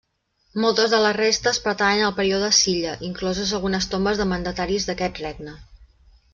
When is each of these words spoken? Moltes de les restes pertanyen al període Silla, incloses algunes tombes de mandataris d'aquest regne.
Moltes 0.61 0.93
de 0.95 1.01
les 1.03 1.13
restes 1.17 1.59
pertanyen 1.65 2.07
al 2.07 2.15
període 2.21 2.49
Silla, 2.61 2.95
incloses 3.11 3.53
algunes 3.59 3.91
tombes 3.95 4.25
de 4.25 4.29
mandataris 4.35 4.89
d'aquest 4.91 5.25
regne. 5.29 5.59